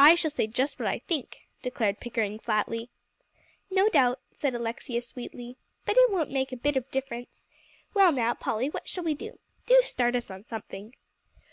"I 0.00 0.16
shall 0.16 0.32
say 0.32 0.48
just 0.48 0.80
what 0.80 0.88
I 0.88 0.98
think," 0.98 1.42
declared 1.62 2.00
Pickering 2.00 2.40
flatly. 2.40 2.90
"No 3.70 3.88
doubt," 3.88 4.18
said 4.32 4.56
Alexia 4.56 5.00
sweetly, 5.02 5.56
"but 5.86 5.96
it 5.96 6.10
won't 6.10 6.32
make 6.32 6.50
a 6.50 6.56
bit 6.56 6.76
of 6.76 6.90
difference. 6.90 7.44
Well, 7.94 8.10
now, 8.10 8.34
Polly, 8.34 8.70
what 8.70 8.88
shall 8.88 9.04
we 9.04 9.14
do? 9.14 9.38
Do 9.66 9.80
start 9.82 10.16
us 10.16 10.32
on 10.32 10.44
something." 10.46 10.94